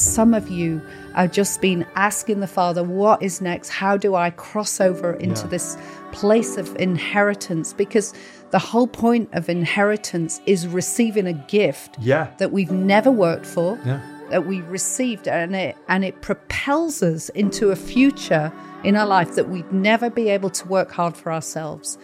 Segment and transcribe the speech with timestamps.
[0.00, 0.80] some of you
[1.14, 3.68] have just been asking the Father, what is next?
[3.68, 5.48] How do I cross over into Yeah.
[5.48, 5.76] this
[6.12, 7.72] place of inheritance?
[7.72, 8.14] Because
[8.50, 12.28] the whole point of inheritance is receiving a gift Yeah.
[12.38, 14.00] that we've never worked for, Yeah.
[14.30, 18.52] that we received, and it and it propels us into a future
[18.84, 21.98] in our life that we'd never be able to work hard for ourselves.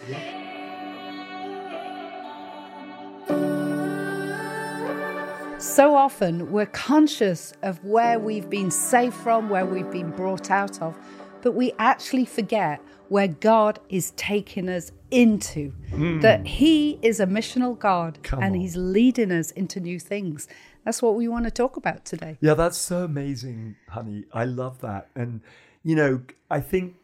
[5.59, 10.81] So often we're conscious of where we've been saved from, where we've been brought out
[10.83, 10.95] of,
[11.41, 15.71] but we actually forget where God is taking us into.
[15.89, 16.19] Hmm.
[16.19, 18.61] That He is a missional God Come and on.
[18.61, 20.47] He's leading us into new things.
[20.85, 22.37] That's what we want to talk about today.
[22.39, 24.25] Yeah, that's so amazing, honey.
[24.31, 25.09] I love that.
[25.15, 25.41] And,
[25.83, 26.21] you know,
[26.51, 26.95] I think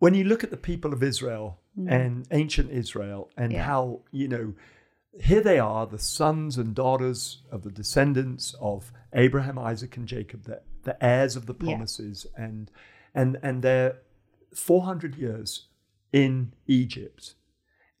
[0.00, 1.88] when you look at the people of Israel hmm.
[1.88, 3.64] and ancient Israel and Yeah.
[3.64, 4.52] how, you know,
[5.20, 10.44] here they are, the sons and daughters of the descendants of Abraham, Isaac, and Jacob,
[10.44, 11.72] the, the heirs of the Yeah.
[11.74, 12.70] promises, and
[13.14, 13.98] and and they're
[14.54, 15.68] 400 years
[16.12, 17.34] in Egypt.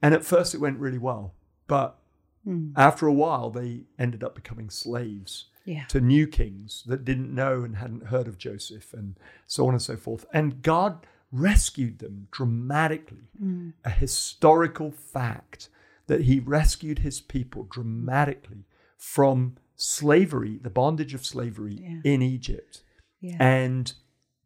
[0.02, 1.34] And at first it went really well,
[1.66, 1.98] but
[2.44, 2.70] hmm.
[2.76, 5.84] after a while they ended up becoming slaves Yeah.
[5.86, 9.82] to new kings that didn't know and hadn't heard of Joseph, and so on and
[9.82, 10.26] so forth.
[10.32, 13.28] And God rescued them dramatically.
[13.38, 13.70] Hmm.
[13.84, 15.68] A historical fact
[16.06, 22.00] that He rescued His people dramatically from slavery, the bondage of slavery Yeah.
[22.04, 22.82] in Egypt,
[23.20, 23.36] Yeah.
[23.40, 23.92] and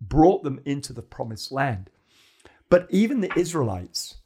[0.01, 1.91] brought them into the promised land.
[2.69, 4.17] But even the Israelites,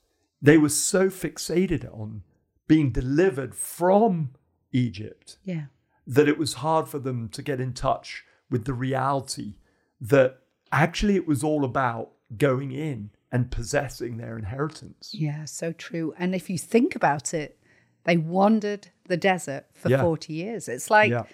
[0.40, 2.22] they were so fixated on
[2.66, 4.34] being delivered from
[4.72, 5.66] Egypt Yeah.
[6.06, 9.56] that it was hard for them to get in touch with the reality
[10.00, 10.40] that
[10.72, 15.10] actually it was all about going in and possessing their inheritance.
[15.12, 16.14] Yeah, so true.
[16.18, 17.58] And if you think about it,
[18.04, 20.02] they wandered the desert for Yeah.
[20.02, 20.68] 40 years.
[20.68, 21.24] It's like yeah.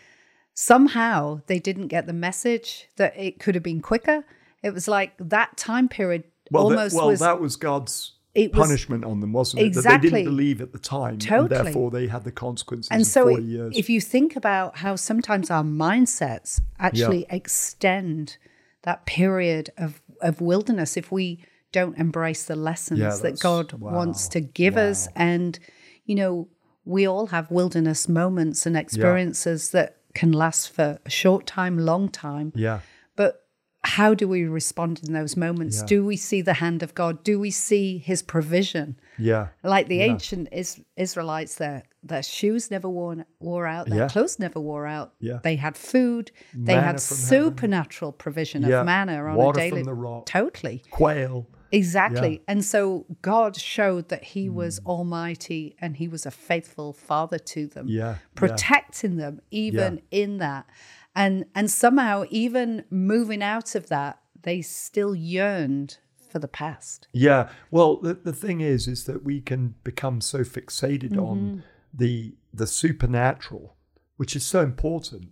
[0.55, 4.25] somehow they didn't get the message that it could have been quicker.
[4.63, 8.55] It was like that time period Well, that, almost well was that was God's it
[8.55, 9.75] was- punishment on them, wasn't it?
[9.75, 10.11] That they Exactly.
[10.11, 11.57] didn't believe at the time, Totally.
[11.59, 13.77] and therefore they had the consequences and so it- years.
[13.77, 18.39] if you think about how sometimes our mindsets actually extend
[18.83, 23.93] that period of, of wilderness if we don't embrace the lessons Yeah, that god wow,
[23.93, 25.59] wants to give us and
[26.05, 26.49] you know
[26.85, 32.09] we all have wilderness moments and experiences that can last for a short time long
[32.09, 32.81] time yeah,
[33.17, 33.47] but
[33.85, 35.87] how do we respond in those moments Yeah.
[35.87, 40.01] do we see the hand of god do we see his provision yeah, like the
[40.01, 44.09] ancient is- Israelites, their their shoes never worn wore out, their Yeah.
[44.09, 45.13] clothes never wore out.
[45.21, 45.41] Yeah.
[45.43, 46.31] They had food.
[46.55, 47.29] They Manna had from heaven.
[47.51, 48.81] supernatural provision Yeah.
[48.81, 49.83] of manna on Water a daily.
[49.83, 50.25] from the rock.
[50.25, 51.47] Totally, quail.
[51.73, 52.43] Exactly.
[52.49, 54.55] And so God showed that He Hmm.
[54.55, 58.17] was Almighty and He was a faithful Father to them, Yeah, yeah.
[58.35, 60.67] protecting them even in that.
[61.15, 65.99] And and somehow, even moving out of that, they still yearned
[66.29, 67.09] for the past.
[67.13, 67.49] Yeah.
[67.73, 71.21] Well, the, the thing is, is that we can become so fixated Mm-hmm.
[71.21, 73.77] on the the supernatural,
[74.17, 75.31] which is so important.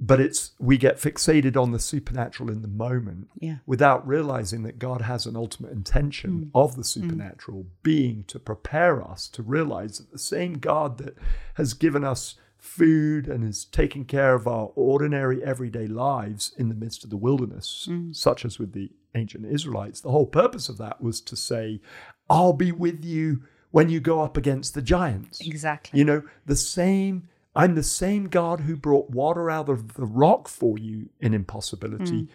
[0.00, 3.58] But it's we get fixated on the supernatural in the moment Yeah.
[3.64, 5.76] without realizing that God has an ultimate Mm.
[5.76, 11.16] intention of the supernatural being to prepare us to realize that the same God that
[11.54, 16.74] has given us food and is taking care of our ordinary everyday lives in the
[16.74, 18.16] midst of the wilderness, Mm.
[18.16, 21.80] such as with the ancient Israelites, the whole purpose of that was to say,
[22.28, 25.40] I'll be with you when you go up against the giants.
[25.40, 25.98] Exactly.
[25.98, 30.48] You know, the same, I'm the same God who brought water out of the rock
[30.48, 32.28] for you in impossibility.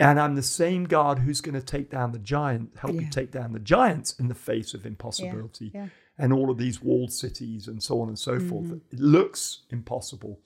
[0.00, 3.30] And I'm the same God who's going to take down the giant, help you take
[3.30, 5.86] down the giants in the face of impossibility yeah.
[6.18, 8.66] and all of these walled cities and so on and so forth.
[8.66, 8.92] Mm-hmm.
[8.92, 10.40] It looks impossible.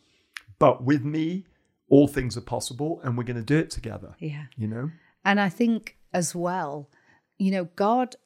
[0.59, 1.47] But with me,
[1.89, 4.17] all things are possible and we're going to do it together.
[4.19, 4.45] Yeah.
[4.57, 4.91] You know?
[5.25, 6.91] And I think as well,
[7.39, 8.17] you know, God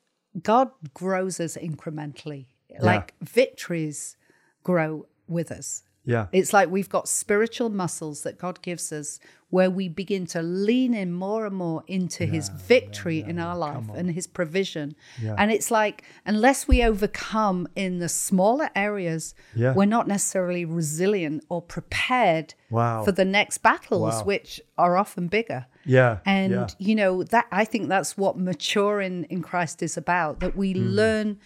[0.41, 2.47] God grows us incrementally.
[2.81, 4.17] Like victories
[4.63, 5.83] grow with us.
[6.05, 6.27] Yeah.
[6.33, 10.95] It's like we've got spiritual muscles that God gives us where we begin to lean
[10.95, 14.97] in more and more into his victory in our life and his provision.
[15.23, 15.37] Yeah.
[15.39, 19.75] And it's like, unless we overcome in the smaller areas, Yeah.
[19.75, 23.05] we're not necessarily resilient or prepared Wow.
[23.05, 24.25] for the next battles, Wow.
[24.25, 25.67] which are often bigger.
[25.85, 26.19] Yeah.
[26.27, 26.67] And yeah.
[26.79, 30.41] you know that I think that's what maturing in Christ is about.
[30.41, 30.95] That we Mm.
[30.95, 31.39] learn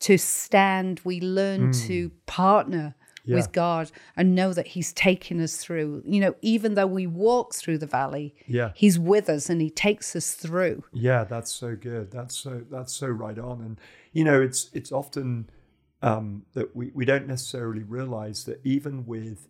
[0.00, 2.94] to stand, we learn to partner
[3.26, 3.36] Yeah.
[3.36, 6.02] with God and know that He's taking us through.
[6.04, 8.72] You know, even though we walk through the valley, Yeah.
[8.74, 10.84] He's with us and He takes us through.
[10.92, 12.10] Yeah, that's so good.
[12.10, 13.60] That's so that's so right on.
[13.62, 13.80] And
[14.12, 15.48] you know, it's it's often
[16.02, 19.48] um, that we, we don't necessarily realize that even with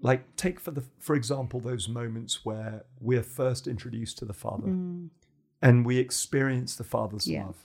[0.00, 4.66] like take for the for example those moments where we're first introduced to the Father
[5.62, 7.32] and we experience the Father's Mm.
[7.32, 7.44] Yeah.
[7.46, 7.64] love.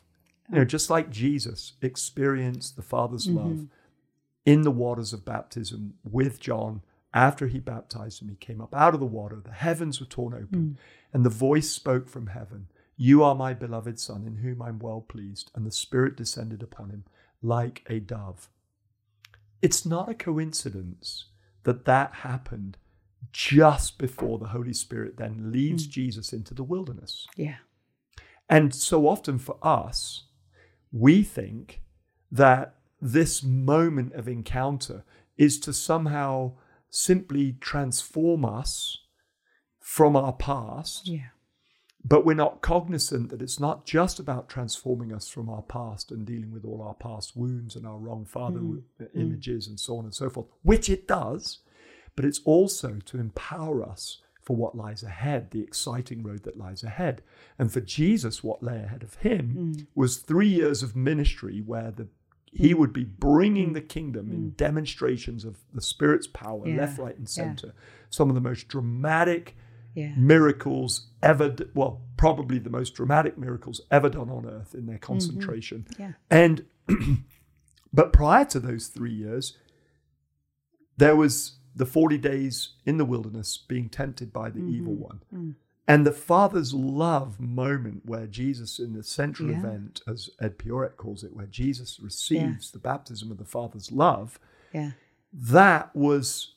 [0.52, 3.38] You know, just like Jesus experienced the Father's Mm-hmm.
[3.38, 3.68] love
[4.52, 6.82] in the waters of baptism with John
[7.14, 10.34] after he baptized him, he came up out of the water, the heavens were torn
[10.34, 10.44] Mm.
[10.44, 10.78] open,
[11.14, 12.68] and the voice spoke from heaven
[13.02, 15.52] You are my beloved Son, in whom I'm well pleased.
[15.56, 17.04] And the Spirit descended upon him
[17.42, 18.50] like a dove.
[19.62, 21.26] It's not a coincidence
[21.64, 22.78] that that happened
[23.32, 27.26] just before the Holy Spirit then leads Jesus into the wilderness.
[27.38, 27.60] Yeah.
[28.50, 30.26] And so often for us,
[30.92, 31.82] we think
[32.32, 35.04] that this moment of encounter
[35.38, 36.54] is to somehow
[36.90, 39.00] simply transform us
[39.80, 41.30] from our past, Yeah.
[42.04, 46.26] but we're not cognizant that it's not just about transforming us from our past and
[46.26, 48.84] dealing with all our past wounds and our wrong father Mm.
[49.14, 51.60] images and so on and so forth, which it does,
[52.16, 56.84] but it's also to empower us for what lies ahead, the exciting road that lies
[56.84, 57.22] ahead.
[57.60, 59.88] And for Jesus, what lay ahead of him Mm.
[59.96, 62.08] was three years of ministry where the
[62.52, 66.76] he would be bringing the kingdom in demonstrations of the Spirit's power, Mm.
[66.76, 66.82] Yeah.
[66.82, 67.44] left, right, and Yeah.
[67.44, 67.74] center.
[68.10, 69.56] Some of the most dramatic
[69.96, 70.16] Yeah.
[70.16, 75.14] miracles ever, well, probably the most dramatic miracles ever done on earth in their Mm-hmm.
[75.14, 75.86] concentration.
[75.98, 76.14] Yeah.
[76.30, 76.66] And,
[77.94, 79.58] but prior to those three years,
[80.98, 85.02] there was the 40 days in the wilderness being tempted by the evil Mm-hmm.
[85.04, 85.20] one.
[85.34, 85.56] Mm.
[85.90, 89.58] And the Father's love moment where Jesus, in the central Yeah.
[89.58, 94.40] event, as Ed Piorek calls it, where Jesus receives the baptism of the Father's love,
[94.72, 94.92] Yeah.
[95.34, 96.54] that was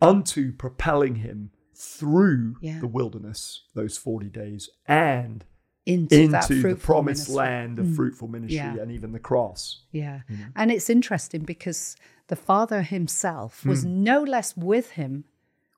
[0.00, 2.80] unto propelling him through Yeah.
[2.80, 5.44] the wilderness those 40 days and
[5.86, 7.34] Into, into the promised ministry.
[7.36, 7.96] land of Mm.
[7.96, 8.76] fruitful ministry Yeah.
[8.78, 9.82] and even the cross.
[9.92, 10.22] Yeah.
[10.28, 10.36] know.
[10.56, 11.96] And it's interesting because
[12.28, 15.24] the Father himself was no less with him.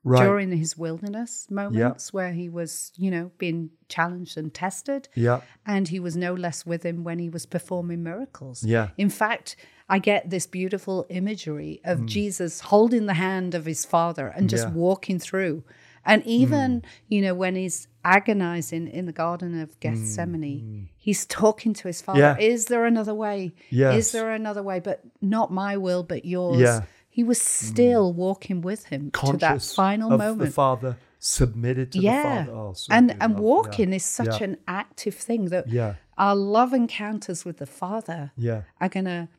[0.07, 0.23] Right.
[0.23, 5.09] during his wilderness moments where he was, you know, being challenged and tested.
[5.15, 5.41] yeah.
[5.65, 8.63] And he was no less with him when he was performing miracles.
[8.63, 8.89] Yeah.
[8.97, 9.55] In fact,
[9.89, 12.05] I get this beautiful imagery of Hmm.
[12.05, 14.73] Jesus holding the hand of his father and just Yeah.
[14.73, 15.63] walking through.
[16.05, 16.87] And even, Hmm.
[17.09, 22.19] you know, when he's agonizing in the Garden of Gethsemane, he's talking to his father.
[22.19, 22.37] Yeah.
[22.37, 23.53] Is there another way?
[23.69, 23.95] Yes.
[23.97, 24.79] Is there another way?
[24.79, 26.59] But not my will, but yours.
[26.61, 26.81] Yeah.
[27.17, 31.93] He was still walking with him to that Conscious final of moment the Father, submitted
[31.93, 32.57] to yeah the Father.
[32.59, 33.39] Oh, so and and love.
[33.51, 33.95] walking Yeah.
[33.95, 34.47] is such Yeah.
[34.49, 35.93] an active thing that Yeah.
[36.17, 38.61] our love encounters with the father Yeah.
[38.81, 39.29] are going to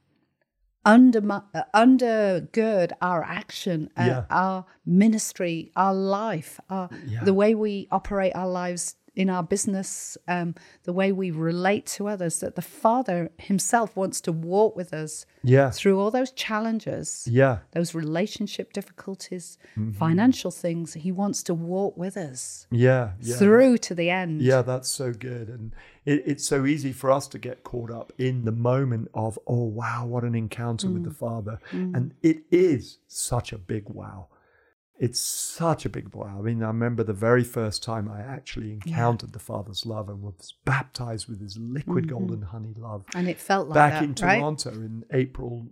[0.87, 4.25] under, uh, undergird our action uh, Yeah.
[4.31, 7.25] our ministry our life our, Yeah.
[7.25, 10.55] the way we operate our lives in our business um,
[10.85, 15.25] the way we relate to others that the father himself wants to walk with us
[15.43, 15.71] Yeah.
[15.71, 17.59] through all those challenges Yeah.
[17.73, 19.93] those relationship difficulties Mm-hmm.
[19.93, 23.13] financial things he wants to walk with us Yeah.
[23.21, 23.37] Yeah.
[23.37, 24.43] through to the end.
[24.43, 25.49] Yeah, that's so good.
[25.49, 25.73] And
[26.05, 29.65] it, it's so easy for us to get caught up in the moment of, oh,
[29.65, 31.59] wow, what an encounter with the Father.
[31.73, 34.29] And it is such a big wow.
[34.99, 36.37] It's such a big wow.
[36.39, 40.23] I mean, I remember the very first time I actually encountered the Father's love and
[40.23, 44.27] was baptized with his liquid golden honey love And it felt like back that, in
[44.27, 44.39] right?
[44.39, 45.67] Toronto in April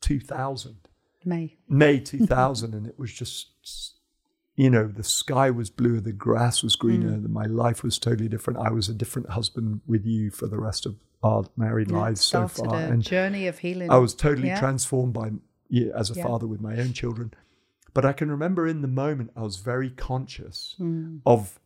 [0.00, 0.76] 2000.
[1.24, 1.56] May.
[1.68, 3.94] May 2000, and it was just,
[4.56, 7.28] you know, the sky was bluer, the grass was greener, Mm.
[7.30, 8.58] my life was totally different.
[8.60, 12.22] I was a different husband with you for the rest of our married Yeah, lives
[12.22, 12.74] so far.
[12.74, 13.90] a And journey of healing.
[13.90, 14.58] I was totally Yeah.
[14.58, 15.30] transformed by
[15.68, 16.22] yeah, as a Yeah.
[16.22, 17.32] father with my own children.
[17.96, 21.16] But I can remember in the moment, I was very conscious Hmm.
[21.24, 21.58] of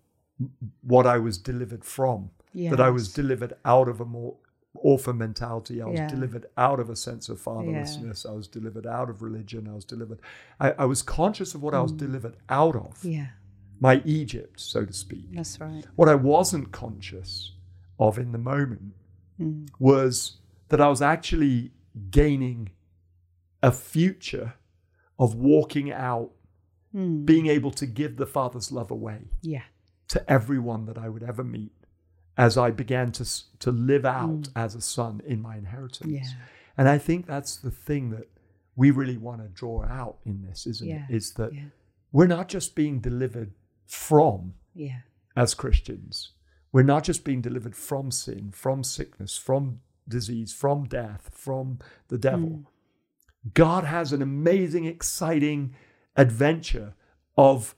[0.82, 2.30] what I was delivered from.
[2.54, 4.37] That I was delivered out of a more
[4.75, 5.82] orphan mentality.
[5.82, 6.06] I was Yeah.
[6.06, 8.25] delivered out of a sense of fatherlessness.
[8.25, 9.66] I was delivered out of religion.
[9.66, 10.20] I was delivered.
[10.60, 13.30] I, I was conscious of what I was delivered out of, Yeah,
[13.80, 15.32] my Egypt, so to speak.
[15.34, 15.84] that's right.
[15.96, 17.54] What I wasn't conscious
[17.99, 18.94] of in the moment
[19.40, 19.68] Mm.
[19.80, 20.37] was
[20.68, 21.72] that I was actually
[22.12, 22.70] gaining
[23.62, 24.54] a future
[25.20, 26.30] of walking out,
[26.92, 27.24] Mm.
[27.24, 29.62] being able to give the Father's love away Yeah,
[30.08, 31.72] to everyone that I would ever meet
[32.36, 33.24] as I began to
[33.60, 36.10] to live out as a son in my inheritance.
[36.12, 36.22] Mm.
[36.24, 36.46] Yeah.
[36.76, 38.28] And I think that's the thing that
[38.74, 41.06] we really want to draw out in this, isn't Yeah.
[41.08, 41.14] it?
[41.14, 41.66] Is that Yeah.
[42.10, 43.52] we're not just being delivered
[43.86, 45.02] from yeah,
[45.36, 46.32] as Christians.
[46.72, 52.18] We're not just being delivered from sin, from sickness, from disease, from death, from the
[52.18, 52.50] devil.
[52.50, 52.66] Mm.
[53.54, 55.75] God has an amazing, exciting
[56.16, 56.94] adventure
[57.37, 57.75] of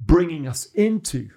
[0.00, 1.30] bringing us into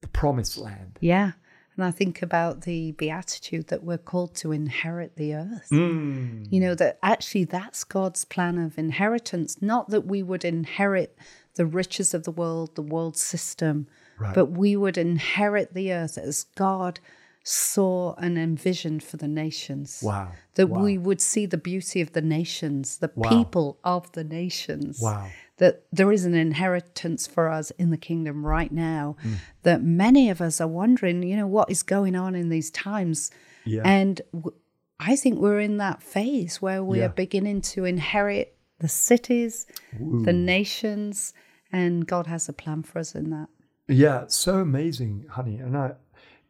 [0.00, 0.98] the promised land.
[1.00, 1.32] yeah.
[1.74, 5.68] And I think about the beatitude that we're called to inherit the earth.
[5.72, 6.46] Mm.
[6.52, 11.16] You know, that actually that's God's plan of inheritance, not that we would inherit
[11.54, 13.86] the riches of the world, the world system,
[14.18, 14.34] Right.
[14.34, 17.00] but we would inherit the earth as God
[17.44, 20.00] saw and envisioned for the nations.
[20.02, 20.32] Wow.
[20.54, 20.82] That Wow.
[20.82, 23.30] we would see the beauty of the nations, the Wow.
[23.30, 25.00] people of the nations.
[25.00, 25.28] Wow.
[25.58, 29.16] That there is an inheritance for us in the kingdom right now.
[29.24, 29.34] Mm.
[29.62, 33.30] That many of us are wondering, you know, what is going on in these times.
[33.64, 33.82] Yeah.
[33.84, 34.56] And w-
[35.00, 37.06] I think we're in that phase where we Yeah.
[37.06, 39.66] are beginning to inherit the cities,
[39.98, 41.32] the nations,
[41.72, 43.48] and God has a plan for us in that.
[43.88, 45.56] Yeah, so amazing, honey.
[45.58, 45.92] And I,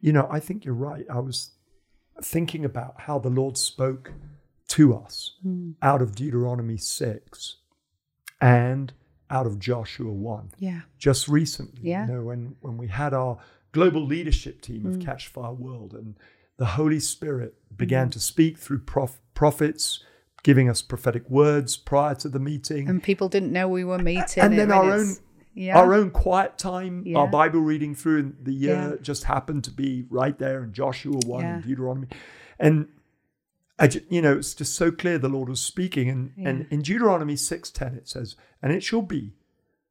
[0.03, 1.05] you know, I think you're right.
[1.09, 1.51] I was
[2.21, 4.11] thinking about how the Lord spoke
[4.67, 5.75] to us mm.
[5.81, 7.57] out of Deuteronomy 6
[8.41, 8.91] and
[9.29, 10.81] out of Joshua 1 Yeah.
[10.97, 11.89] just recently.
[11.89, 12.05] Yeah.
[12.05, 13.37] You know, when, when we had our
[13.71, 15.05] global leadership team of mm.
[15.05, 16.15] Catch Fire World and
[16.57, 18.11] the Holy Spirit began mm-hmm.
[18.11, 20.03] to speak through prof- prophets,
[20.43, 22.89] giving us prophetic words prior to the meeting.
[22.89, 24.43] And people didn't know we were meeting.
[24.43, 25.15] and then our own
[25.53, 25.77] yeah.
[25.77, 29.01] our own quiet time, our Bible reading through the year Yeah.
[29.01, 32.07] just happened to be right there in Joshua one and Deuteronomy,
[32.59, 32.87] and
[33.79, 37.35] I you know it's just so clear the Lord was speaking, and and in Deuteronomy
[37.35, 39.33] six ten it says, and it shall be,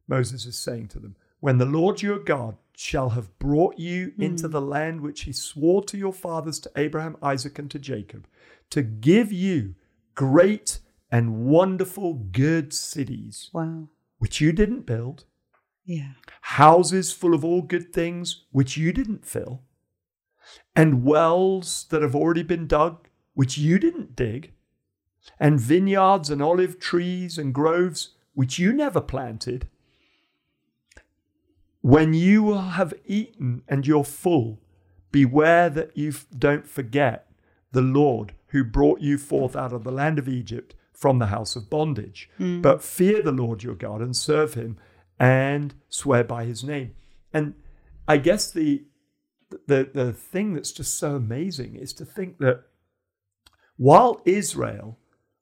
[0.08, 4.22] Moses is saying to them, when the Lord your God shall have brought you hmm.
[4.22, 8.26] into the land which he swore to your fathers to Abraham, Isaac, and to Jacob,
[8.70, 9.74] to give you
[10.14, 10.78] great
[11.10, 13.88] and wonderful good cities Wow.
[14.18, 15.24] which you didn't build,
[15.84, 16.12] Yeah.
[16.42, 19.62] houses full of all good things which you didn't fill,
[20.76, 24.52] and wells that have already been dug which you didn't dig,
[25.38, 29.68] and vineyards and olive trees and groves which you never planted.
[31.80, 34.60] When you have eaten and you're full,
[35.10, 37.26] beware that you don't forget
[37.72, 41.56] the Lord who brought you forth out of the land of Egypt from the house
[41.56, 42.30] of bondage.
[42.36, 42.60] Hmm.
[42.60, 44.78] But fear the Lord your God and serve him
[45.22, 46.90] and swear by his name.
[47.32, 47.54] And
[48.08, 48.84] I guess the
[49.68, 52.64] the the thing that's just so amazing is to think that
[53.76, 54.98] while Israel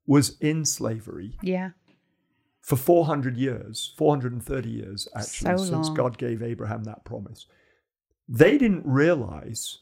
[0.07, 1.71] was in slavery Yeah.
[2.61, 5.89] for 400 years, 430 years actually, So since.
[5.91, 7.47] God gave Abraham that promise,
[8.29, 9.79] they didn't realize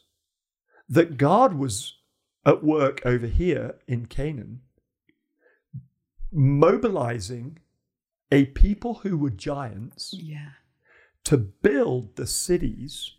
[0.87, 1.95] that God was
[2.45, 4.61] at work over here in Canaan,
[6.31, 7.57] mobilizing
[8.31, 10.49] a people who were giants Yeah.
[11.25, 13.15] to build the cities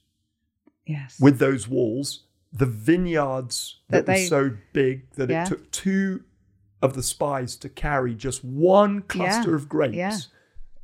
[0.87, 1.19] Yes.
[1.21, 5.45] with those walls, the vineyards that, That were they- so big that Yeah.
[5.45, 6.25] it took two
[6.83, 9.57] of the spies to carry just one cluster Yeah.
[9.57, 10.19] of grapes Yeah.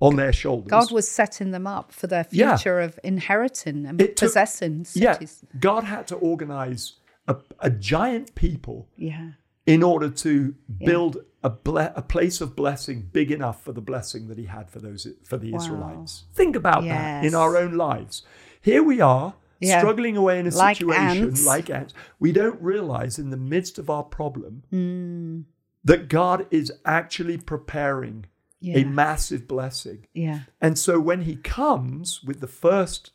[0.01, 0.69] on their shoulders.
[0.71, 2.57] God was setting them up for their Yeah.
[2.57, 5.19] future of inheriting and It took- possessing yeah.
[5.59, 6.95] God had to organize
[7.29, 9.33] a, a giant people Yeah.
[9.67, 10.55] In order to
[10.85, 14.71] build a, ble- a place of blessing big enough for the blessing that He had
[14.71, 15.59] for those for the Wow.
[15.59, 16.25] Israelites.
[16.35, 18.23] Think about that in our own lives.
[18.61, 19.35] Here we are.
[19.61, 19.79] Yeah.
[19.79, 21.47] Struggling away in a Like situation ants.
[21.47, 21.95] like ants.
[22.19, 25.45] We don't realize in the midst of our problem Mm.
[25.85, 28.27] that God is actually preparing
[28.61, 28.79] Yeah.
[28.79, 30.07] a massive blessing.
[30.13, 30.41] yeah.
[30.61, 33.13] And so when he comes with the first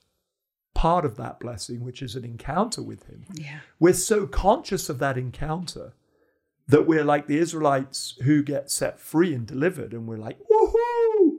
[0.73, 3.59] part of that blessing, which is an encounter with him, Yeah.
[3.79, 5.93] we're so conscious of that encounter
[6.67, 11.37] that we're like the Israelites who get set free and delivered, and we're like, woohoo!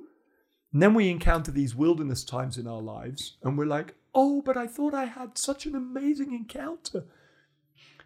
[0.72, 4.56] And then we encounter these wilderness times in our lives, and we're like, oh, but
[4.56, 7.04] I thought I had such an amazing encounter.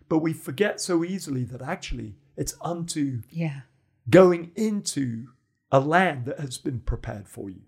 [0.09, 3.63] But we forget so easily that actually it's unto Yeah.
[4.09, 5.29] going into
[5.73, 7.63] a land that has been prepared for you.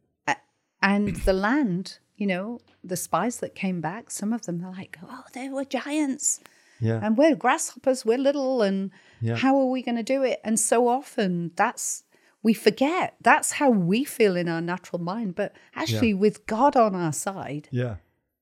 [0.81, 4.97] And the land, you know, the spies that came back, some of them are like,
[5.03, 6.39] oh, they were giants.
[6.81, 7.01] Yeah.
[7.03, 9.37] And we're grasshoppers, we're little, and Yeah.
[9.37, 10.41] how are we going to do it?
[10.45, 12.05] And so often that's,
[12.43, 15.35] we forget that's how we feel in our natural mind.
[15.35, 17.97] But actually, with God on our side, yeah.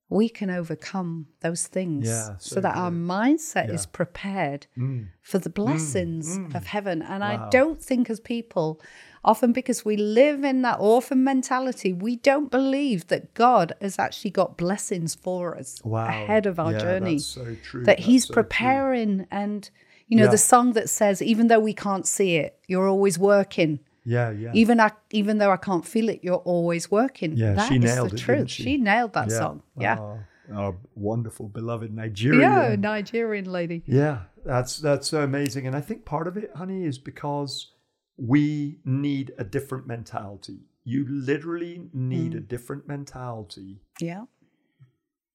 [0.08, 3.00] we can overcome those things Yeah, so, so that our good.
[3.00, 5.08] mindset is prepared Mm.
[5.22, 7.02] for the blessings of heaven.
[7.02, 8.80] And I don't think, as people,
[9.26, 14.30] often because we live in that orphan mentality, we don't believe that God has actually
[14.30, 16.06] got blessings for us Wow.
[16.06, 17.14] ahead of our Yeah, journey.
[17.16, 17.80] that's so true.
[17.84, 18.42] That That's He's so true.
[18.44, 19.26] preparing.
[19.30, 19.68] And,
[20.08, 20.30] you know, Yeah.
[20.30, 23.80] the song that says, even though we can't see it, you're always working.
[24.04, 24.52] Yeah, yeah.
[24.54, 27.36] Even I, even though I can't feel it, you're always working.
[27.36, 28.38] Yeah, That she is nailed the it, truth.
[28.38, 28.76] didn't she?
[28.76, 29.38] nailed that yeah.
[29.38, 29.62] song.
[29.78, 29.98] Yeah.
[29.98, 30.18] Oh,
[30.54, 32.40] our wonderful, beloved Nigerian.
[32.40, 33.82] Yeah, Nigerian lady.
[33.84, 35.66] Yeah, that's that's so amazing.
[35.66, 37.72] And I think part of it, honey, is because
[38.16, 40.66] we need a different mentality.
[40.84, 42.36] You literally need Mm.
[42.36, 44.26] a different mentality Yeah.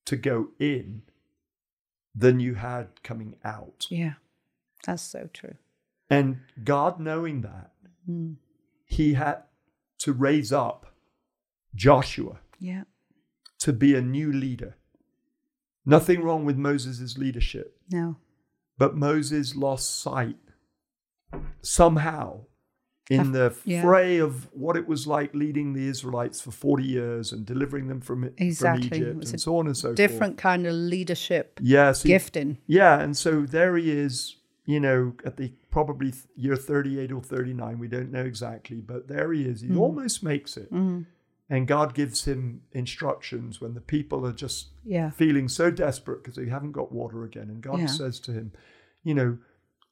[0.06, 1.04] to go in
[2.16, 3.88] than you had coming out.
[3.90, 4.16] Yeah.
[4.86, 5.56] That's so true.
[6.10, 7.74] And God knowing that,
[8.10, 8.38] Mm.
[8.86, 9.44] he had
[10.00, 10.96] to raise up
[11.76, 12.86] Joshua Yeah.
[13.60, 14.76] to be a new leader.
[15.86, 18.18] Nothing wrong with Moses' leadership, No.
[18.78, 20.40] but Moses lost sight
[21.62, 22.46] somehow
[23.12, 23.82] in the yeah.
[23.82, 28.00] fray of what it was like leading the Israelites for 40 years and delivering them
[28.02, 28.88] from, Exactly.
[28.88, 29.98] from Egypt and so on and so forth.
[29.98, 32.58] Different kind of leadership Yeah, so gifting.
[32.68, 37.80] Yeah, and so there he is, you know, at the probably year 38 or 39,
[37.80, 39.62] we don't know exactly, but there he is.
[39.62, 39.80] He mm.
[39.80, 40.72] almost makes it.
[40.72, 41.02] Mm-hmm.
[41.50, 45.10] And God gives him instructions when the people are just Yeah.
[45.10, 47.50] feeling so desperate because they haven't got water again.
[47.50, 47.86] And God Yeah.
[47.88, 48.54] says to him,
[49.04, 49.38] you know,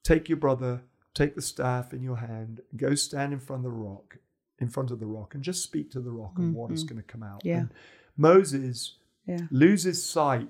[0.03, 0.83] take your brother,
[1.13, 4.17] take the staff in your hand, go stand in front of the rock,
[4.59, 6.95] in front of the rock, and just speak to the rock, and water's mm-hmm.
[6.95, 7.41] going to come out.
[7.43, 7.59] Yeah.
[7.59, 7.73] And
[8.17, 9.47] Moses Yeah.
[9.51, 10.49] loses sight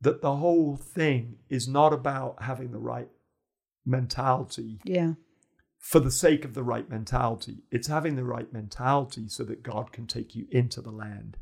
[0.00, 3.08] that the whole thing is not about having the right
[3.84, 5.14] mentality Yeah.
[5.78, 7.62] for the sake of the right mentality.
[7.70, 11.38] It's having the right mentality so that God can take you into the land.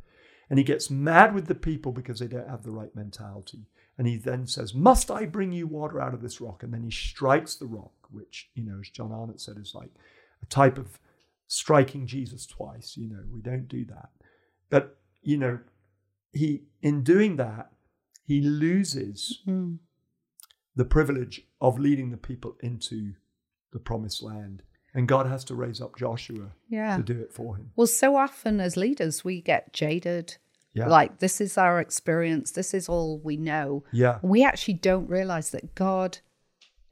[0.50, 3.66] And he gets mad with the people because they don't have the right mentality.
[3.96, 6.62] And he then says, Must I bring you water out of this rock?
[6.62, 9.90] And then he strikes the rock, which, you know, as John Arnott said, is like
[10.42, 10.98] a type of
[11.46, 12.96] striking Jesus twice.
[12.96, 14.10] You know, we don't do that.
[14.70, 15.58] But, you know,
[16.32, 17.70] he, in doing that,
[18.24, 19.78] he loses Mm.
[20.74, 23.14] the privilege of leading the people into
[23.72, 24.62] the promised land.
[24.94, 26.96] And God has to raise up Joshua Yeah.
[26.96, 27.72] to do it for him.
[27.76, 30.36] Well, so often as leaders, we get jaded.
[30.72, 30.88] Yeah.
[30.88, 33.84] Like, this is our experience, this is all we know.
[33.92, 34.18] Yeah.
[34.22, 36.18] We actually don't realize that God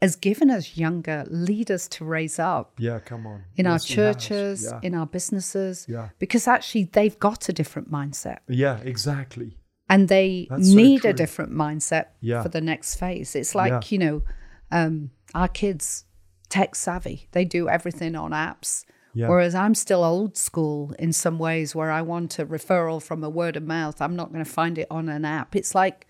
[0.03, 3.45] has given us younger leaders to raise up Yeah, come on.
[3.57, 3.95] in our Yes, has.
[3.97, 4.81] churches, Yeah.
[4.83, 6.09] in our businesses, Yeah.
[6.19, 9.59] because actually they've got a different mindset yeah, exactly.
[9.89, 12.43] and they That's so need a different mindset Yeah.
[12.43, 13.35] for the next phase.
[13.37, 13.81] It's like, Yeah.
[13.91, 14.23] you know,
[14.71, 16.05] um, our kids
[16.49, 17.29] tech savvy.
[17.33, 18.85] They do everything on apps.
[19.15, 19.29] Yeah.
[19.29, 23.31] Whereas I'm still old school in some ways where I want a referral from a
[23.31, 24.01] word of mouth.
[24.03, 25.55] I'm not going to find it on an app.
[25.55, 26.07] It's like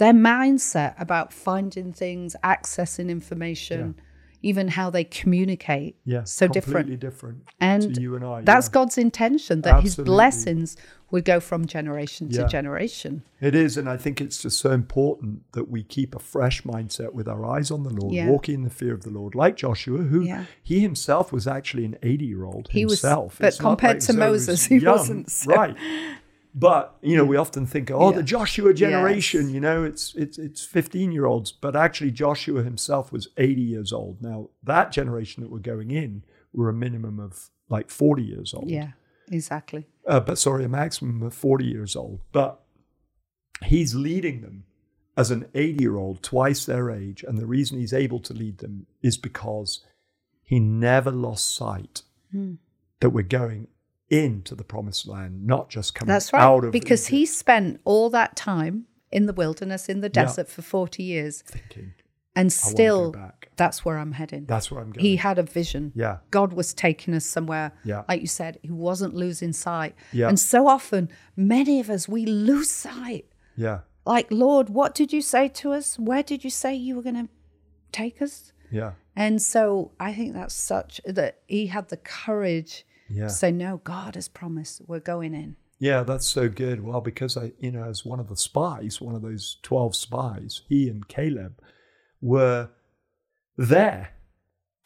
[0.00, 3.94] their mindset about finding things, accessing information,
[4.42, 5.96] even how they communicate.
[6.04, 6.24] Yeah.
[6.24, 6.64] So different.
[6.64, 7.44] completely different.
[7.44, 8.40] different And to you and I.
[8.40, 8.72] That's yeah.
[8.72, 10.76] God's intention that his blessings
[11.10, 12.42] would go from generation Yeah.
[12.44, 13.22] to generation.
[13.40, 17.12] It is, and I think it's just so important that we keep a fresh mindset
[17.12, 18.28] with our eyes on the Lord, Yeah.
[18.30, 20.44] walking in the fear of the Lord, like Joshua, who Yeah.
[20.62, 23.36] he himself was actually an eighty-year-old He was- himself.
[23.40, 25.76] but It's compared like to Moses, he young, wasn't so- right.
[26.54, 28.16] But you know, we often think, oh, Yeah.
[28.16, 29.46] the Joshua generation.
[29.46, 29.54] Yes.
[29.54, 34.20] You know, it's it's it's fifteen-year-olds, but actually Joshua himself was eighty years old.
[34.20, 38.68] Now that generation that we're going in were a minimum of like forty years old
[38.68, 38.92] Yeah,
[39.30, 39.86] exactly.
[40.08, 42.20] uh, but sorry, a maximum of 40 years old.
[42.32, 42.60] But
[43.64, 44.64] he's leading them
[45.16, 47.22] as an 80 year old, twice their age.
[47.26, 49.84] And the reason he's able to lead them is because
[50.42, 52.54] he never lost sight Hmm.
[53.00, 53.68] that we're going
[54.10, 56.42] into the promised land, not just coming That's right.
[56.42, 60.24] out of because Egypt he spent all that time in the wilderness, in the Yeah.
[60.24, 61.42] desert for 40 years.
[61.42, 61.94] thinking,
[62.36, 63.48] And still, want to go back.
[63.56, 64.44] that's where I'm heading.
[64.46, 65.04] That's where I'm going.
[65.04, 65.92] He had a vision.
[65.94, 66.18] yeah.
[66.30, 67.72] God was taking us somewhere.
[67.84, 68.04] Yeah.
[68.08, 69.94] Like you said, he wasn't losing sight.
[70.12, 70.28] Yeah.
[70.28, 73.26] And so often, many of us, we lose sight.
[73.56, 73.80] Yeah.
[74.06, 75.98] Like, Lord, what did you say to us?
[75.98, 77.28] Where did you say you were going to
[77.92, 78.52] take us?
[78.70, 78.92] Yeah.
[79.16, 83.28] And so I think that's such that he had the courage Yeah.
[83.28, 85.56] say, No, God has promised, we're going in.
[85.78, 86.82] Yeah, that's so good.
[86.84, 90.60] Well, because I, you know, as one of the spies, one of those 12 spies,
[90.68, 91.58] he and Caleb
[92.20, 92.68] were
[93.56, 94.10] there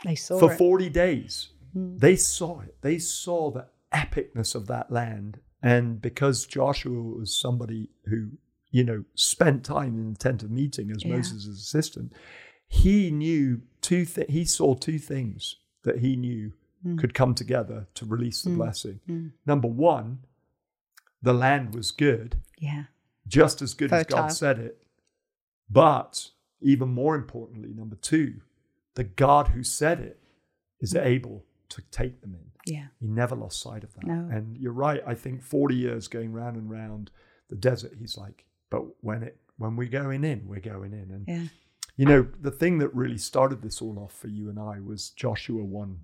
[0.04, 0.56] They saw for it.
[0.58, 1.48] 40 days.
[1.72, 1.96] Hmm.
[1.98, 2.76] They saw it.
[2.82, 5.40] They saw the epicness of that land.
[5.62, 8.30] And because Joshua was somebody who,
[8.70, 11.16] you know, spent time in the tent of meeting as Yeah.
[11.16, 12.12] Moses' assistant,
[12.68, 14.30] he knew two things.
[14.32, 16.52] He saw two things that he knew
[16.84, 16.98] Mm.
[16.98, 18.56] could come together to release the mm.
[18.56, 19.00] blessing.
[19.08, 19.32] Mm.
[19.46, 20.20] Number one,
[21.22, 22.84] the land was good Yeah.
[23.26, 24.82] just as good as God said it.
[25.70, 28.40] But even more importantly, number two,
[28.94, 30.20] the God who said it
[30.80, 32.50] is able to take them in.
[32.66, 32.86] Yeah.
[33.00, 34.04] He never lost sight of that.
[34.06, 34.28] No.
[34.30, 35.02] And you're right.
[35.06, 37.10] I think 40 years going round and round
[37.48, 41.10] the desert, he's like, but when it when we're going in, we're going in.
[41.10, 41.48] And Yeah.
[41.96, 45.10] you know, the thing that really started this all off for you and I was
[45.10, 46.00] Joshua 1.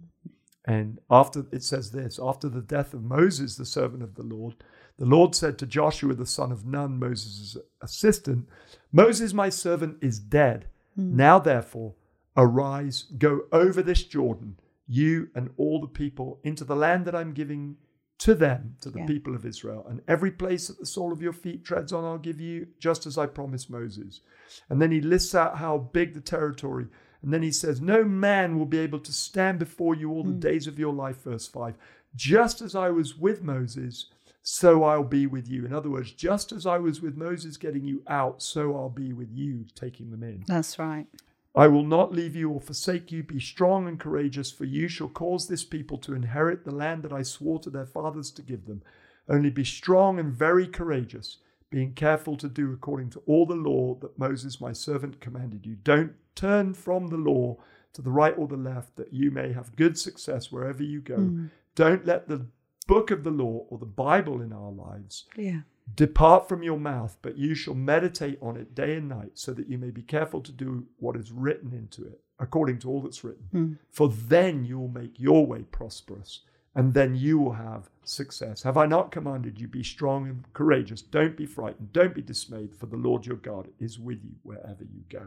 [0.71, 4.55] And after it says this, after the death of Moses, the servant of the Lord,
[4.99, 8.47] the Lord said to Joshua, the son of Nun, Moses' assistant,
[8.93, 10.69] Moses, my servant, is dead.
[10.95, 11.17] Hmm.
[11.17, 11.95] Now, therefore,
[12.37, 17.33] arise, go over this Jordan, you and all the people, into the land that I'm
[17.33, 17.77] giving
[18.19, 19.07] to them, to the Yeah.
[19.07, 19.85] people of Israel.
[19.89, 23.07] And every place that the sole of your feet treads on, I'll give you, just
[23.07, 24.21] as I promised Moses.
[24.69, 26.87] And then he lists out how big the territory.
[27.23, 30.31] And then he says, No man will be able to stand before you all the
[30.31, 30.41] hmm.
[30.41, 31.75] days of your life, verse 5.
[32.17, 34.07] Just as I was with Moses,
[34.43, 35.65] so I'll be with you.
[35.65, 39.13] In other words, just as I was with Moses getting you out, so I'll be
[39.13, 40.45] with you taking them in.
[40.47, 41.07] That's right.
[41.55, 43.23] I will not leave you or forsake you.
[43.23, 47.13] Be strong and courageous, for you shall cause this people to inherit the land that
[47.13, 48.83] I swore to their fathers to give them.
[49.29, 51.39] Only be strong and very courageous,
[51.71, 55.77] being careful to do according to all the law that Moses my servant commanded you.
[55.77, 57.57] Don't turn from the law
[57.93, 61.17] to the right or the left, that you may have good success wherever you go.
[61.17, 61.51] Mm.
[61.75, 62.47] Don't let the
[62.87, 65.61] book of the law or the Bible in our lives Yeah.
[65.97, 69.69] depart from your mouth, but you shall meditate on it day and night, so that
[69.69, 73.25] you may be careful to do what is written into it, according to all that's
[73.25, 73.49] written.
[73.53, 73.79] Mm.
[73.91, 76.43] For then you will make your way prosperous,
[76.81, 78.63] and then you will have success.
[78.63, 79.69] Have I not commanded you?
[79.69, 81.03] Be strong and courageous.
[81.03, 81.93] Don't be frightened.
[81.93, 85.27] Don't be dismayed, for the Lord your God is with you wherever you go.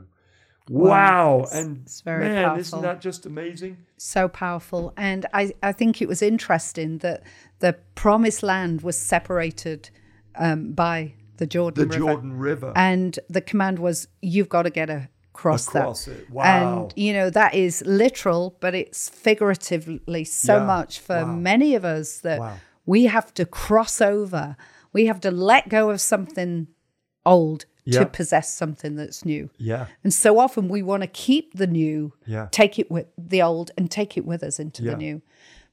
[0.69, 0.89] Wow,
[1.39, 1.47] Wow.
[1.53, 2.59] and it's very man, powerful.
[2.61, 3.77] isn't that just amazing?
[3.97, 4.93] so powerful.
[4.97, 7.23] And I, I think it was interesting that
[7.59, 9.89] the promised land was separated
[10.35, 12.05] um, by the Jordan The River.
[12.11, 14.89] Jordan River And the command was, you've got to get
[15.33, 16.11] across, across that.
[16.19, 16.29] it.
[16.29, 16.43] Wow.
[16.83, 20.65] And, you know, that is literal, but it's figuratively so Yeah.
[20.65, 21.35] much for Wow.
[21.35, 22.55] many of us that Wow.
[22.85, 24.55] we have to cross over.
[24.93, 26.67] We have to let go of something
[27.25, 27.99] old Yeah.
[27.99, 29.49] to possess something that's new.
[29.57, 29.87] yeah.
[30.03, 32.47] And so often we want to keep the new, Yeah.
[32.51, 34.91] take it with the old, and take it with us into Yeah.
[34.91, 35.21] the new.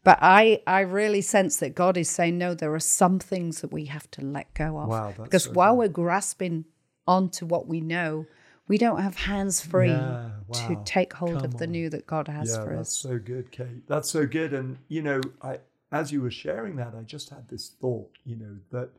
[0.02, 3.70] But I, I really sense that God is saying, no, there are some things that
[3.70, 4.88] we have to let go of.
[4.88, 6.64] Wow, that's because so while we're grasping
[7.06, 8.26] onto what we know,
[8.70, 11.72] we don't have hands free Yeah, to take hold Come of the on.
[11.72, 12.96] new that God has yeah, for that's us.
[12.96, 13.84] so good, Kate.
[13.88, 14.54] That's so good.
[14.54, 15.58] And you know, I
[15.90, 18.90] as you were sharing that, I just had this thought, you know, that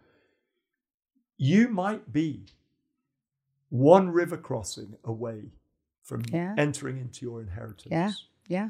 [1.37, 2.47] you might be
[3.69, 5.53] one river crossing away
[6.03, 6.53] from Yeah.
[6.57, 7.87] entering into your inheritance.
[7.89, 8.11] Yeah,
[8.49, 8.69] yeah,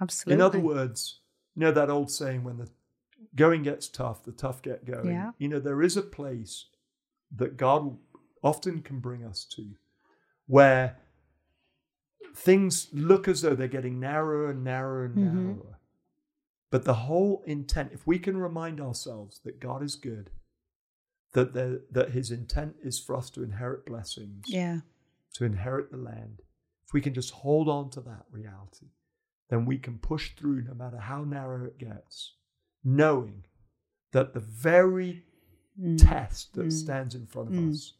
[0.00, 0.34] absolutely.
[0.34, 1.18] In other words,
[1.56, 2.68] you know that old saying when the
[3.34, 5.08] going gets tough, the tough get going.
[5.08, 5.32] Yeah.
[5.38, 6.66] You know, there is a place
[7.34, 7.98] that God
[8.44, 9.74] often can bring us to
[10.46, 10.98] where
[12.34, 15.32] things look as though they're getting narrower and narrower and Mhm.
[15.32, 15.78] narrower.
[16.70, 20.30] But the whole intent, if we can remind ourselves that God is good,
[21.32, 24.80] that there, that his intent is for us to inherit blessings, yeah,
[25.34, 26.42] to inherit the land,
[26.84, 28.90] if we can just hold on to that reality,
[29.48, 32.36] then we can push through no matter how narrow it gets,
[32.82, 33.44] knowing
[34.12, 35.24] that the very
[35.78, 35.98] Mm.
[35.98, 36.72] test that Mm.
[36.72, 37.70] stands in front of Mm.
[37.70, 37.94] us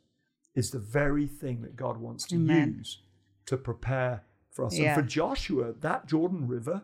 [0.57, 2.75] is the very thing that God wants to Amen.
[2.79, 3.03] use
[3.47, 4.77] to prepare for us.
[4.77, 4.95] Yeah.
[4.95, 6.83] And for Joshua, that Jordan River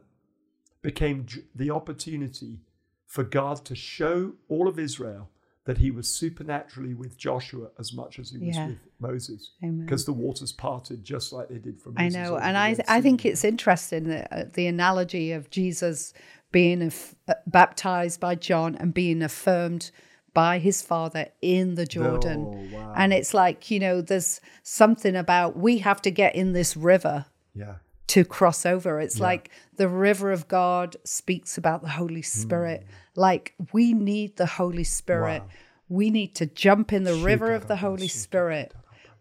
[0.82, 2.60] became the opportunity
[3.06, 5.30] for God to show all of Israel
[5.64, 8.66] that he was supernaturally with Joshua as much as he was Yeah.
[8.68, 9.84] with Moses Amen.
[9.86, 12.16] because the waters parted just like they did for Moses.
[12.16, 16.12] I know, and I I think it's interesting that uh, the analogy of Jesus
[16.50, 19.92] being aff- uh, baptized by John and being affirmed
[20.34, 22.94] by his father in the Jordan, Oh, wow.
[22.96, 27.26] and it's like you know, there's something about we have to get in this river
[27.54, 27.74] yeah,
[28.08, 29.00] to cross over.
[29.00, 29.24] It's Yeah.
[29.24, 32.82] like the river of God speaks about the Holy Spirit.
[33.14, 33.20] Hmm.
[33.20, 35.42] Like we need the Holy Spirit.
[35.42, 35.48] Wow.
[35.88, 38.72] We need to jump in the river of the Holy Spirit.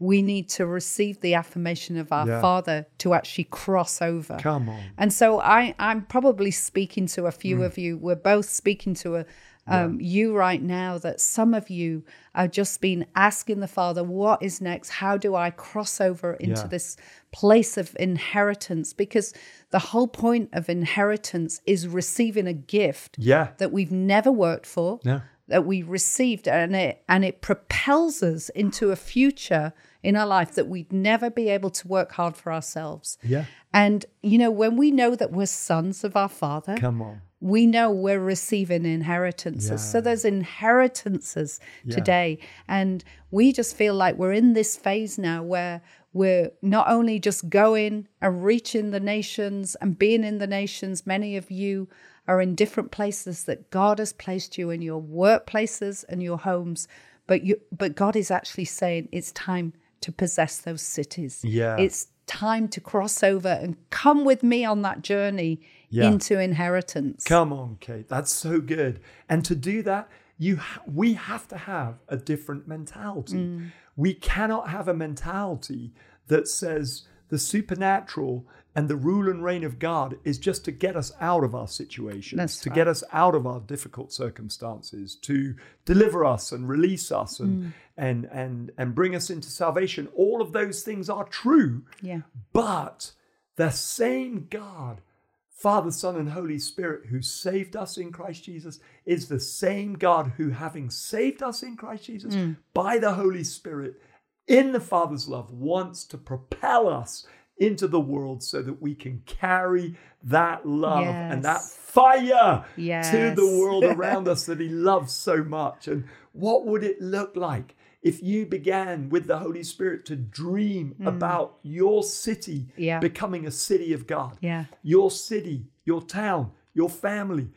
[0.01, 2.41] We need to receive the affirmation of our Yeah.
[2.41, 4.37] Father to actually cross over.
[4.41, 4.81] come on.
[4.97, 7.97] And so I, I'm probably speaking to a few of you.
[7.97, 9.25] We're both speaking to a,
[9.67, 14.41] um, you right now that some of you have just been asking the Father, what
[14.41, 14.89] is next?
[14.89, 16.67] How do I cross over into Yeah.
[16.67, 16.97] this
[17.31, 18.91] place of inheritance?
[18.93, 19.33] Because
[19.69, 24.99] the whole point of inheritance is receiving a gift Yeah, that we've never worked for
[25.03, 30.25] yeah, that we received and it and it propels us into a future in our
[30.27, 33.17] life that we'd never be able to work hard for ourselves.
[33.23, 33.45] yeah.
[33.73, 37.21] And you know, when we know that we're sons of our father, Come on.
[37.39, 39.81] we know we're receiving inheritances.
[39.81, 41.95] So there's inheritances Yeah.
[41.95, 42.39] today.
[42.67, 45.81] And we just feel like we're in this phase now where
[46.13, 51.37] we're not only just going and reaching the nations and being in the nations, many
[51.37, 51.87] of you
[52.27, 56.87] are in different places that God has placed you in your workplaces and your homes.
[57.27, 61.41] But you but God is actually saying it's time to possess those cities.
[61.43, 61.77] Yeah.
[61.77, 66.07] It's time to cross over and come with me on that journey Yeah.
[66.09, 67.23] into inheritance.
[67.25, 68.07] Come on, Kate.
[68.07, 68.99] That's so good.
[69.29, 73.35] And to do that, you ha- we have to have a different mentality.
[73.37, 73.71] Mm.
[73.95, 75.93] We cannot have a mentality
[76.27, 80.95] that says the supernatural and the rule and reign of God is just to get
[80.95, 82.75] us out of our situations, That's to right.
[82.75, 87.73] get us out of our difficult circumstances, to deliver us and release us and Mm.
[87.97, 90.07] and and and bring us into salvation.
[90.15, 91.83] All of those things are true.
[92.01, 92.21] Yeah.
[92.53, 93.11] But
[93.55, 95.01] the same God
[95.49, 100.33] Father, Son, and Holy Spirit, who saved us in Christ Jesus, is the same God
[100.37, 102.33] who, having saved us in Christ Jesus
[102.73, 104.01] by the Holy Spirit,
[104.47, 107.25] in the Father's love, wants to propel us
[107.57, 111.75] into the world so that we can carry that love and that Yes.
[111.77, 115.87] fire to the world around us that He loves so much.
[115.87, 120.95] And what would it look like if you began with the Holy Spirit to dream
[121.05, 122.71] about your city Mm.
[122.77, 122.99] Yeah.
[122.99, 124.37] becoming a city of God?
[124.41, 124.65] Yeah.
[124.81, 127.49] Your city, your town, your family,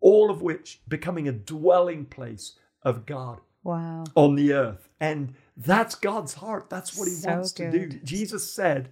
[0.00, 4.02] all of which becoming a dwelling place of God Wow.
[4.16, 4.88] on the earth.
[4.98, 6.68] And that's God's heart.
[6.70, 7.88] That's what he So wants to do.
[8.04, 8.90] Jesus said,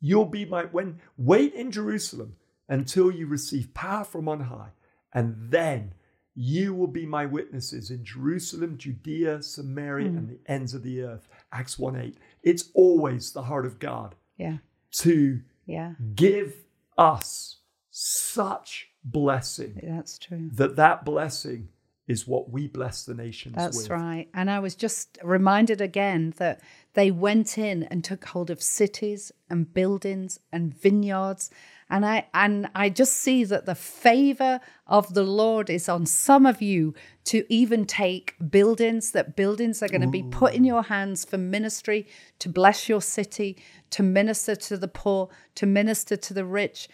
[0.00, 2.36] You'll be my when wait in Jerusalem
[2.68, 4.70] until you receive power from on high,
[5.12, 5.94] and then
[6.34, 10.16] you will be my witnesses in Jerusalem, Judea, Samaria, Hmm.
[10.18, 11.28] and the ends of the earth.
[11.50, 12.18] Acts 1 8.
[12.42, 14.58] It's always the heart of God Yeah.
[14.98, 15.94] to Yeah.
[16.14, 16.66] give
[16.98, 20.50] us such blessing That's true.
[20.52, 21.68] that that blessing
[22.08, 23.90] is what we bless the nations That's with.
[23.90, 24.28] right.
[24.32, 26.60] And I was just reminded again that
[26.94, 31.50] they went in and took hold of cities and buildings and vineyards.
[31.90, 36.46] And I and I just see that the favor of the Lord is on some
[36.46, 40.82] of you to even take buildings, that buildings are going to be put in your
[40.82, 42.06] hands for ministry,
[42.38, 43.56] to bless your city,
[43.90, 46.88] to minister to the poor, to minister to the rich,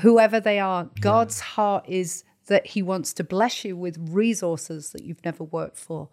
[0.00, 0.90] whoever they are.
[1.00, 5.78] God's heart is that he wants to bless you with resources that you've never worked
[5.78, 6.08] for.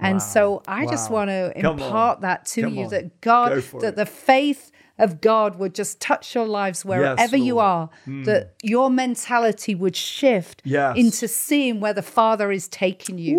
[0.00, 0.18] And Wow.
[0.34, 1.82] so I just want to Come on.
[1.82, 2.90] impart that to Come you on.
[2.90, 3.96] that God, that it.
[3.96, 7.90] the faith of God would just touch your lives wherever you Lord.
[8.04, 8.20] Hmm.
[8.20, 10.96] are, that your mentality would shift Yes.
[10.96, 13.36] into seeing where the Father is taking you,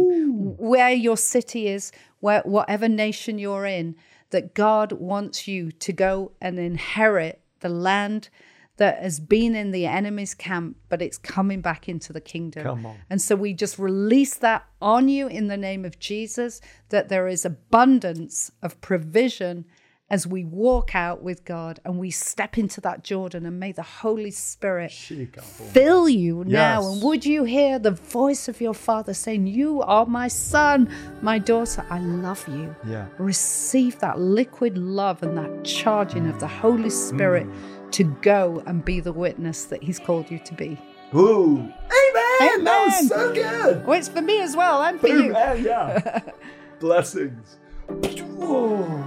[0.60, 3.96] where your city is, where whatever nation you're in,
[4.30, 8.30] that God wants you to go and inherit the land
[8.78, 12.64] that has been in the enemy's camp, but it's coming back into the kingdom.
[12.64, 12.98] Come on.
[13.10, 16.60] And so we just release that on you in the name of Jesus,
[16.90, 19.66] that there is abundance of provision
[20.10, 23.82] as we walk out with God and we step into that Jordan and may the
[23.82, 26.82] Holy Spirit fill you now.
[26.82, 26.86] Yes.
[26.86, 30.88] And would you hear the voice of your Father saying, You are my son,
[31.24, 32.76] my daughter, I love you.
[32.86, 33.08] Yeah.
[33.18, 37.73] Receive that liquid love and that charging of the Holy Spirit mm.
[37.94, 40.80] To go and be the witness that He's called you to be.
[41.16, 41.58] Ooh.
[41.60, 41.74] Amen.
[42.42, 42.64] Amen.
[42.64, 43.84] That was so good.
[43.86, 45.32] Oh, it's for me as well and for Boom, you.
[45.34, 46.22] yeah.
[46.80, 47.58] Blessings.
[47.88, 49.06] Whoa.